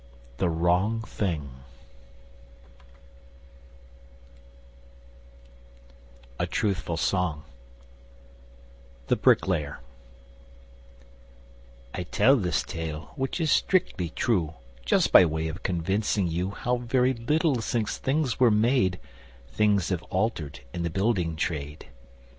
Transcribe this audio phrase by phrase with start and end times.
[0.37, 1.47] THE WRONG THING
[6.39, 7.43] A Truthful Song
[9.09, 9.79] THE BRICKLAYER:
[11.93, 16.77] I tell this tale, which is strictly true, just by way of convincing you How
[16.77, 18.99] very little since things were made
[19.49, 21.89] Things have altered in the building trade.